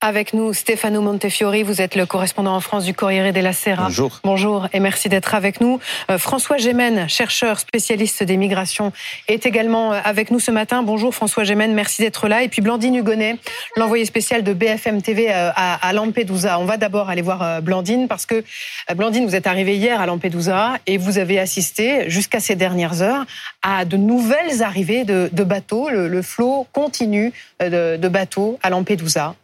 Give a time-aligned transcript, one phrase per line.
[0.00, 3.86] Avec nous, Stefano Montefiori, vous êtes le correspondant en France du Corriere della Sera.
[3.86, 4.20] Bonjour.
[4.22, 5.80] Bonjour et merci d'être avec nous.
[6.08, 8.92] Euh, François Gémen, chercheur spécialiste des migrations,
[9.26, 10.84] est également euh, avec nous ce matin.
[10.84, 12.44] Bonjour François Gémen, merci d'être là.
[12.44, 13.38] Et puis Blandine Hugonnet,
[13.74, 16.60] l'envoyé spécial de BFM TV euh, à Lampedusa.
[16.60, 18.44] On va d'abord aller voir Blandine parce que
[18.94, 23.26] Blandine, vous êtes arrivée hier à Lampedusa et vous avez assisté jusqu'à ces dernières heures
[23.62, 25.90] à de nouvelles arrivées de, bateaux.
[25.90, 29.34] Le, flot continue de, de bateaux à Lampedusa.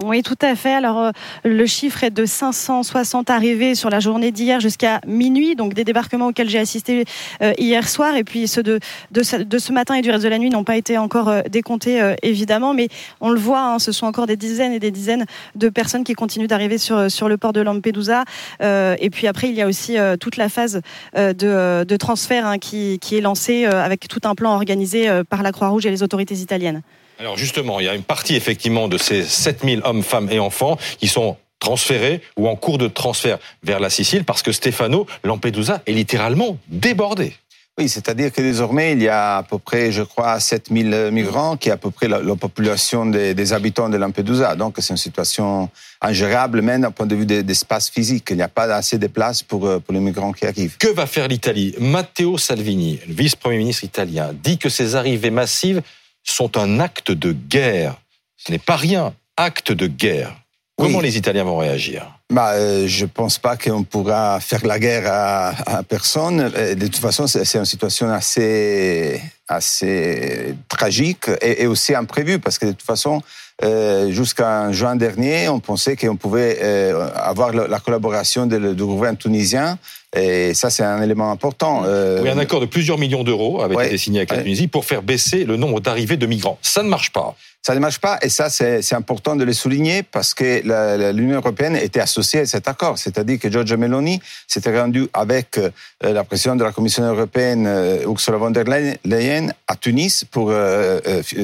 [0.00, 0.72] Oui, tout à fait.
[0.72, 1.10] Alors, euh,
[1.44, 6.28] le chiffre est de 560 arrivées sur la journée d'hier jusqu'à minuit, donc des débarquements
[6.28, 7.04] auxquels j'ai assisté
[7.42, 8.16] euh, hier soir.
[8.16, 8.80] Et puis ceux de,
[9.22, 12.72] ce matin et du reste de la nuit n'ont pas été encore euh, décomptés, évidemment.
[12.72, 12.88] Mais
[13.20, 16.14] on le voit, hein, ce sont encore des dizaines et des dizaines de personnes qui
[16.14, 18.24] continuent d'arriver sur, le port de Lampedusa.
[18.60, 20.80] et puis après, il y a aussi toute la phase
[21.14, 25.90] de, transfert hein, qui est lancée avec tout un plan organisé par la Croix-Rouge et
[25.90, 26.82] les autorités italiennes.
[27.18, 30.76] Alors justement, il y a une partie effectivement de ces 7000 hommes, femmes et enfants
[30.98, 35.82] qui sont transférés ou en cours de transfert vers la Sicile parce que Stefano Lampedusa
[35.86, 37.34] est littéralement débordé.
[37.78, 41.70] Oui, c'est-à-dire que désormais, il y a à peu près, je crois, 7000 migrants, qui
[41.70, 44.56] est à peu près la, population des, habitants de Lampedusa.
[44.56, 45.70] Donc, c'est une situation
[46.02, 48.26] ingérable, même d'un point de vue d'espace physique.
[48.28, 50.76] Il n'y a pas assez de place pour, euh, pour les migrants qui arrivent.
[50.76, 51.74] Que va faire l'Italie?
[51.80, 55.80] Matteo Salvini, le vice-premier ministre italien, dit que ces arrivées massives
[56.24, 57.96] sont un acte de guerre.
[58.36, 60.36] Ce n'est pas rien, acte de guerre.
[60.76, 62.18] Comment les Italiens vont réagir?
[62.32, 66.50] Bah, euh, je pense pas qu'on pourra faire la guerre à, personne.
[66.56, 72.66] Euh, de toute façon, c'est une situation assez, assez tragique et, aussi imprévue parce que
[72.66, 73.22] de toute façon,
[73.62, 79.78] euh, jusqu'en juin dernier, on pensait qu'on pouvait euh, avoir la, collaboration du gouvernement tunisien.
[80.16, 81.82] Et ça, c'est un élément important.
[81.86, 84.84] Euh, oui, un accord de plusieurs millions d'euros avait été signé avec la Tunisie pour
[84.84, 86.58] faire baisser le nombre d'arrivées de migrants.
[86.60, 87.34] Ça ne marche pas.
[87.64, 91.76] Ça ne marche pas, et ça, c'est important de le souligner parce que l'Union européenne
[91.76, 92.98] était associée à cet accord.
[92.98, 95.60] C'est-à-dire que Giorgia Meloni s'était rendu avec
[96.00, 97.68] la présidente de la Commission européenne,
[98.06, 98.64] Ursula von der
[99.04, 100.52] Leyen, à Tunis pour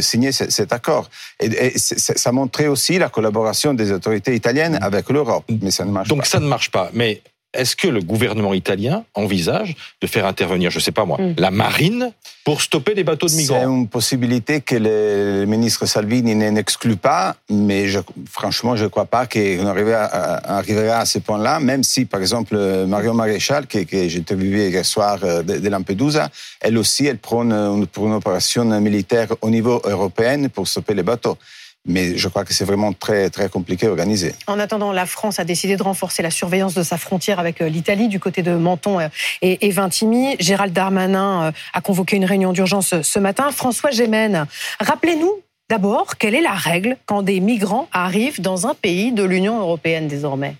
[0.00, 1.08] signer cet accord.
[1.40, 5.44] Et, ça montrait aussi la collaboration des autorités italiennes avec l'Europe.
[5.62, 6.90] Mais ça ne marche Donc ça ne marche pas.
[6.92, 7.22] Mais
[7.56, 11.34] est-ce que le gouvernement italien envisage de faire intervenir, je ne sais pas moi, mm.
[11.38, 12.12] la marine
[12.44, 13.60] pour stopper les bateaux de migrants?
[13.60, 17.98] C'est une possibilité que le ministre Salvini n'exclut pas, mais je,
[18.30, 22.56] franchement, je ne crois pas qu'on arrivera à ce point-là, même si, par exemple,
[22.86, 26.28] Marion Maréchal, que, que j'ai interviewé hier soir euh, de, Lampedusa,
[26.60, 31.36] elle aussi, elle prône pour une opération militaire au niveau européen pour stopper les bateaux
[31.86, 34.34] mais je crois que c'est vraiment très très compliqué à organiser.
[34.46, 37.68] En attendant, la France a décidé de renforcer la surveillance de sa frontière avec euh,
[37.68, 39.08] l'Italie du côté de Menton euh,
[39.42, 40.36] et, Vintimille.
[40.40, 43.50] Gérald Darmanin euh, a convoqué une réunion d'urgence ce matin.
[43.50, 44.46] François Gémen,
[44.80, 45.32] rappelez-nous
[45.70, 50.08] d'abord quelle est la règle quand des migrants arrivent dans un pays de l'Union européenne
[50.08, 50.56] désormais.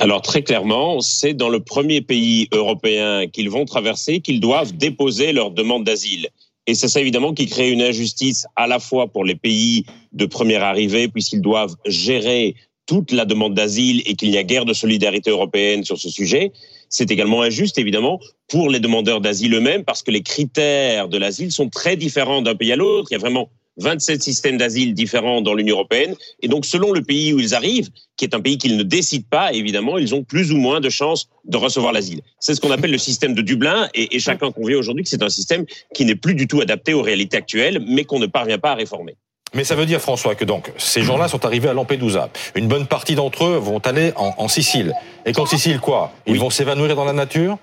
[0.00, 5.32] Alors très clairement, c'est dans le premier pays européen qu'ils vont traverser qu'ils doivent déposer
[5.32, 6.28] leur demande d'asile.
[6.68, 10.26] Et c'est ça évidemment qui crée une injustice à la fois pour les pays de
[10.26, 14.74] première arrivée, puisqu'ils doivent gérer toute la demande d'asile et qu'il n'y a guère de
[14.74, 16.52] solidarité européenne sur ce sujet.
[16.90, 21.52] C'est également injuste, évidemment, pour les demandeurs d'asile eux-mêmes, parce que les critères de l'asile
[21.52, 23.08] sont très différents d'un pays à l'autre.
[23.10, 23.48] Il y a vraiment
[23.78, 26.14] 27 systèmes d'asile différents dans l'Union européenne.
[26.42, 29.26] Et donc, selon le pays où ils arrivent, qui est un pays qu'ils ne décident
[29.30, 32.20] pas, évidemment, ils ont plus ou moins de chances de recevoir l'asile.
[32.40, 33.88] C'est ce qu'on appelle le système de Dublin.
[33.94, 36.94] Et, et chacun convient aujourd'hui que c'est un système qui n'est plus du tout adapté
[36.94, 39.16] aux réalités actuelles, mais qu'on ne parvient pas à réformer.
[39.54, 42.28] Mais ça veut dire, François, que donc ces gens-là sont arrivés à Lampedusa.
[42.54, 44.94] Une bonne partie d'entre eux vont aller en, Sicile.
[45.24, 46.12] Et qu'en Sicile, quoi?
[46.26, 47.58] Ils vont s'évanouir dans la nature?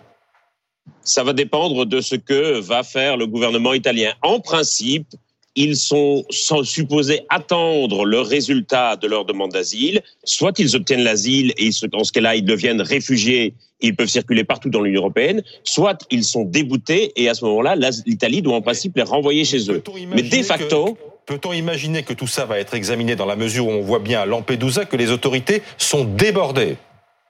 [1.04, 4.14] Ça va dépendre de ce que va faire le gouvernement italien.
[4.22, 5.08] En principe,
[5.56, 10.02] ils sont, supposés attendre le résultat de leur demande d'asile.
[10.24, 14.44] Soit ils obtiennent l'asile et dans ce cas-là, ils deviennent réfugiés et ils peuvent circuler
[14.44, 15.44] partout dans l'Union européenne.
[15.64, 17.76] Soit ils sont déboutés et à ce moment-là,
[18.06, 19.82] l'Italie doit en principe les renvoyer chez eux.
[20.14, 20.98] Mais de facto...
[21.26, 24.22] Peut-on imaginer que tout ça va être examiné dans la mesure où on voit bien
[24.22, 26.78] à Lampedusa que les autorités sont débordées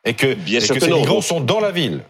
[0.04, 2.02] et que, bien que ces migrants sont dans la ville?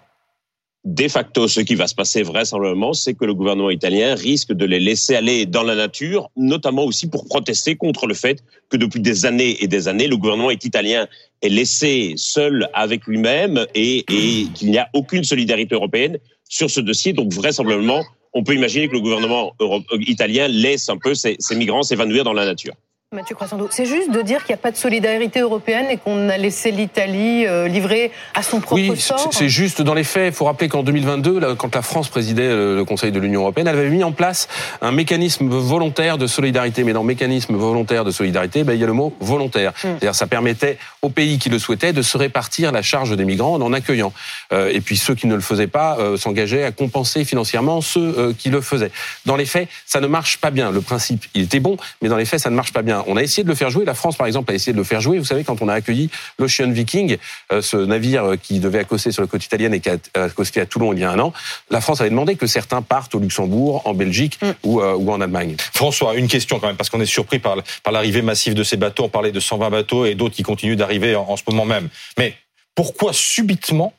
[0.86, 4.66] De facto, ce qui va se passer vraisemblablement, c'est que le gouvernement italien risque de
[4.66, 9.00] les laisser aller dans la nature, notamment aussi pour protester contre le fait que depuis
[9.00, 11.08] des années et des années, le gouvernement italien
[11.42, 17.14] est laissé seul avec lui-même et, qu'il n'y a aucune solidarité européenne sur ce dossier.
[17.14, 18.04] Donc vraisemblablement,
[18.34, 19.54] on peut imaginer que le gouvernement
[20.02, 22.76] italien laisse un peu ces migrants s'évanouir dans la nature.
[23.16, 26.28] Mathieu Croissando, c'est juste de dire qu'il n'y a pas de solidarité européenne et qu'on
[26.28, 29.30] a laissé l'Italie euh, livrée à son propre oui, sort.
[29.32, 30.34] c'est juste dans les faits.
[30.34, 33.78] Il faut rappeler qu'en 2022, quand la France présidait le Conseil de l'Union européenne, elle
[33.78, 34.50] avait mis en place
[34.82, 36.84] un mécanisme volontaire de solidarité.
[36.84, 39.72] Mais dans mécanisme volontaire de solidarité, ben, il y a le mot volontaire.
[39.72, 39.96] Hmm.
[40.00, 43.54] C'est-à-dire, ça permettait aux pays qui le souhaitaient de se répartir la charge des migrants
[43.54, 44.12] en en accueillant.
[44.52, 48.34] Euh, et puis ceux qui ne le faisaient pas euh, s'engageaient à compenser financièrement ceux
[48.38, 48.92] qui le faisaient.
[49.26, 50.72] Dans les faits, ça ne marche pas bien.
[50.72, 53.05] Le principe, il était bon, mais dans les faits, ça ne marche pas bien.
[53.08, 53.86] On a essayé de le faire jouer.
[53.86, 55.18] La France, par exemple, a essayé de le faire jouer.
[55.18, 56.10] Vous savez, quand on a accueilli
[56.40, 57.18] l'Ocean Viking,
[57.52, 60.66] euh, ce navire qui devait accoster sur la côte italienne et qui a accosté à
[60.66, 61.34] Toulon il y a un an,
[61.70, 64.50] la France avait demandé que certains partent au Luxembourg, en Belgique mm.
[64.64, 65.56] ou, euh, ou, en Allemagne.
[65.58, 68.78] François, une question quand même, parce qu'on est surpris par, par l'arrivée massive de ces
[68.78, 69.06] bateaux.
[69.06, 71.90] On parlait de 120 bateaux et d'autres qui continuent d'arriver en, ce moment même.
[72.18, 72.36] Mais
[72.76, 73.94] pourquoi subitement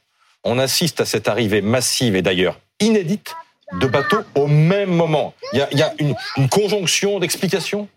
[0.44, 3.34] on assiste à cette arrivée massive et d'ailleurs inédite
[3.80, 5.34] de bateaux au même moment?
[5.52, 7.88] Il y a, il y a une, une conjonction d'explications?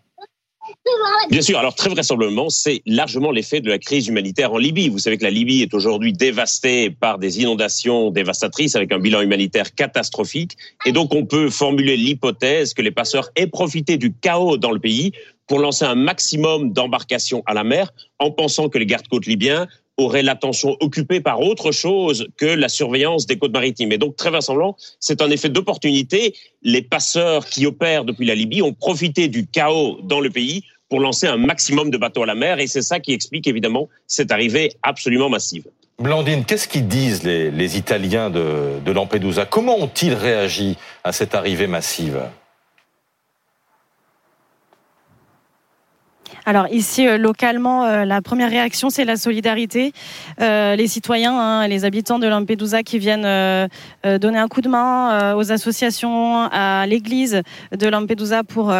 [1.30, 4.88] Bien sûr, alors très vraisemblablement, c'est largement l'effet de la crise humanitaire en Libye.
[4.88, 9.20] Vous savez que la Libye est aujourd'hui dévastée par des inondations dévastatrices avec un bilan
[9.20, 10.56] humanitaire catastrophique.
[10.86, 14.80] Et donc on peut formuler l'hypothèse que les passeurs aient profité du chaos dans le
[14.80, 15.12] pays
[15.46, 19.66] pour lancer un maximum d'embarcations à la mer en pensant que les gardes-côtes libyens
[20.00, 23.92] auraient l'attention occupée par autre chose que la surveillance des côtes maritimes.
[23.92, 26.34] Et donc, très vraisemblablement, c'est un effet d'opportunité.
[26.62, 31.00] Les passeurs qui opèrent depuis la Libye ont profité du chaos dans le pays pour
[31.00, 32.58] lancer un maximum de bateaux à la mer.
[32.58, 35.64] Et c'est ça qui explique évidemment cette arrivée absolument massive.
[35.98, 39.44] Blandine, qu'est-ce qu'ils disent les, Italiens de Lampedusa?
[39.44, 42.22] Comment ont-ils réagi à cette arrivée massive?
[46.46, 49.92] Alors ici, euh, localement, euh, la première réaction, c'est la solidarité.
[50.40, 53.68] Euh, les citoyens, hein, les habitants de Lampedusa qui viennent
[54.04, 57.42] donner un coup de main aux associations, à l'église
[57.76, 58.72] de Lampedusa pour,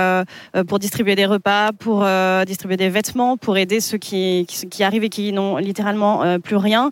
[0.66, 2.06] pour distribuer des repas, pour
[2.46, 6.90] distribuer des vêtements, pour aider ceux qui, qui, arrivent et qui n'ont littéralement plus rien.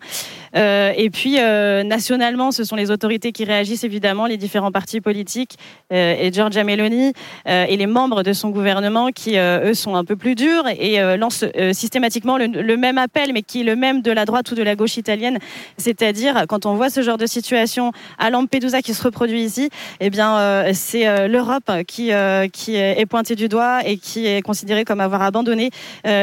[0.53, 1.37] et puis,
[1.85, 5.57] nationalement, ce sont les autorités qui réagissent, évidemment, les différents partis politiques
[5.89, 7.13] et Giorgia Meloni
[7.45, 11.17] et les membres de son gouvernement qui, eux, sont un peu plus durs et euh,
[11.17, 14.55] lance euh, systématiquement le, même appel, mais qui est le même de la droite ou
[14.55, 15.39] de la gauche italienne.
[15.77, 19.69] C'est-à-dire, quand on voit ce genre de situation à Lampedusa qui se reproduit ici,
[19.99, 22.11] eh bien, euh, c'est l'Europe qui,
[22.53, 25.71] qui est pointée du doigt et qui est considérée comme avoir abandonné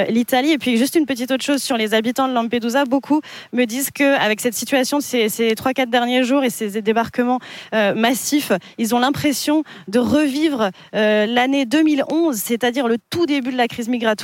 [0.09, 0.53] l'Italie.
[0.53, 2.85] Et puis, juste une petite autre chose sur les habitants de Lampedusa.
[2.85, 3.21] Beaucoup
[3.53, 7.39] me disent qu'avec cette situation de ces, ces 3-4 derniers jours et ces débarquements
[7.73, 13.89] massifs, ils ont l'impression de revivre l'année 2011, c'est-à-dire le tout début de la crise
[13.89, 14.16] migratoire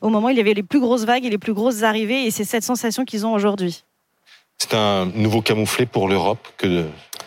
[0.00, 2.26] au moment où il y avait les plus grosses vagues et les plus grosses arrivées.
[2.26, 3.84] Et c'est cette sensation qu'ils ont aujourd'hui.
[4.58, 6.84] C'est un nouveau camouflet pour l'Europe que de,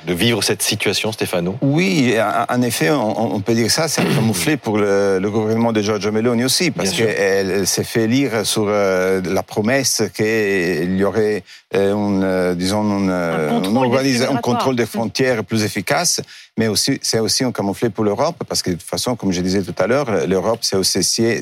[0.08, 2.16] vivre cette situation, Stéphano Oui,
[2.48, 3.88] en effet, on, peut dire ça.
[3.88, 8.46] C'est un camouflet pour le, gouvernement de Giorgio Meloni aussi, parce qu'elle s'est fait lire
[8.46, 11.44] sur euh, la promesse qu'il y aurait
[11.76, 16.22] euh, une, euh, disons, un, un contrôle des frontières plus efficace
[16.57, 19.42] mais aussi c'est aussi un camouflet pour l'Europe parce que de toute façon, comme je
[19.42, 21.42] disais tout à l'heure, l'Europe s'est associée,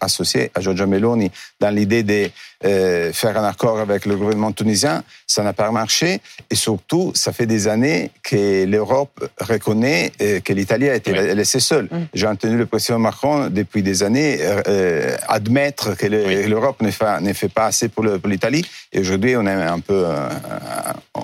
[0.00, 1.30] associé à Giorgio Meloni
[1.60, 2.30] dans l'idée de
[2.64, 5.02] euh, faire un accord avec le gouvernement tunisien.
[5.26, 6.20] Ça n'a pas marché
[6.50, 11.60] et surtout, ça fait des années que l'Europe reconnaît euh, que l'Italie a été laissée
[11.60, 11.84] seule.
[11.90, 12.06] Mm.
[12.14, 17.48] J'ai entendu le président Macron depuis des années euh, admettre que l'Europe ne fait, fait,
[17.48, 20.06] pas assez pour l'Italie et aujourd'hui, on est un peu,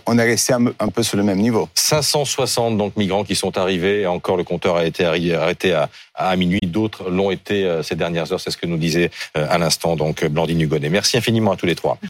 [0.06, 1.68] on est resté un, peu sur le même niveau.
[1.74, 2.96] 560 donc
[3.26, 4.06] qui sont arrivés.
[4.06, 6.60] Encore, le compteur a été arrêté à, à minuit.
[6.62, 8.40] D'autres l'ont été euh, ces dernières heures.
[8.40, 10.88] C'est ce que nous disait euh, à l'instant donc Blandine Hugonnet.
[10.88, 11.98] Merci infiniment à tous les trois.